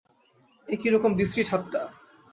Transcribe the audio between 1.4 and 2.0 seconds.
ঠাট্টা।